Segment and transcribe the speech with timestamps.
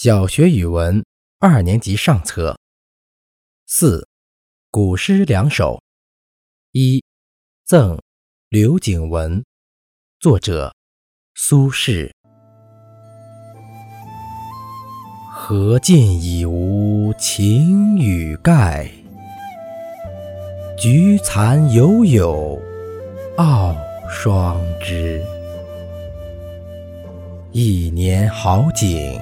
[0.00, 1.04] 小学语文
[1.40, 2.56] 二年级上册。
[3.66, 4.06] 四，
[4.70, 5.82] 古诗两首。
[6.70, 7.02] 一，
[7.64, 8.00] 赠
[8.48, 9.44] 刘景文，
[10.20, 10.72] 作者
[11.34, 12.12] 苏轼。
[15.32, 18.88] 荷尽已无擎雨盖，
[20.78, 22.56] 菊残犹有
[23.36, 23.76] 傲
[24.08, 25.20] 霜枝。
[27.50, 29.20] 一年好景。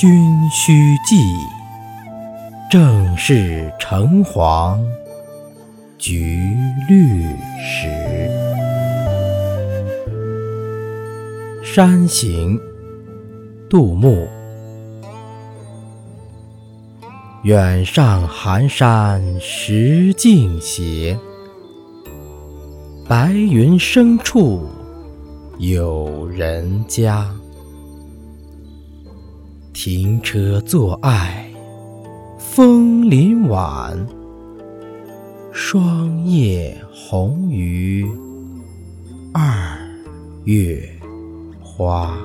[0.00, 1.22] 君须记，
[2.70, 4.82] 正是橙黄
[5.98, 6.56] 橘
[6.88, 7.22] 绿
[7.58, 8.30] 时。
[11.62, 12.58] 山行，
[13.68, 14.26] 杜牧。
[17.42, 21.14] 远上寒山石径斜，
[23.06, 24.66] 白云深处
[25.58, 27.30] 有人家。
[29.72, 31.48] 停车坐爱
[32.38, 33.96] 枫林晚，
[35.52, 38.04] 霜叶红于
[39.32, 39.78] 二
[40.44, 40.86] 月
[41.62, 42.18] 花。